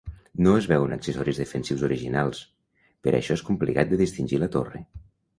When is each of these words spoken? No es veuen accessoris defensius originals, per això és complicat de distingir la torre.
No 0.45 0.53
es 0.59 0.67
veuen 0.69 0.93
accessoris 0.93 1.41
defensius 1.41 1.83
originals, 1.87 2.39
per 3.07 3.13
això 3.17 3.37
és 3.41 3.43
complicat 3.51 3.91
de 3.93 3.99
distingir 4.03 4.41
la 4.45 4.49
torre. 4.57 4.83